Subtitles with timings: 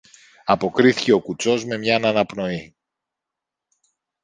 [0.45, 2.75] αποκρίθηκε ο κουτσός με μιαν αναπνοή.